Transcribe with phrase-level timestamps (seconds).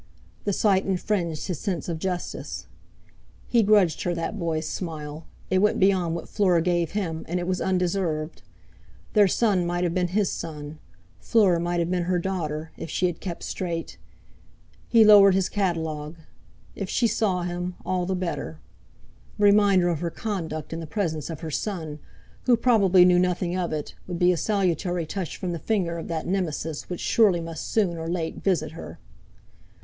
[0.45, 2.65] The sight infringed his sense of justice.
[3.47, 7.61] He grudged her that boy's smile—it went beyond what Fleur gave him, and it was
[7.61, 8.41] undeserved.
[9.13, 10.79] Their son might have been his son;
[11.19, 13.99] Fleur might have been her daughter, if she had kept straight!
[14.89, 16.17] He lowered his catalogue.
[16.75, 18.59] If she saw him, all the better!
[19.37, 21.99] A reminder of her conduct in the presence of her son,
[22.47, 26.07] who probably knew nothing of it, would be a salutary touch from the finger of
[26.07, 28.97] that Nemesis which surely must soon or late visit her!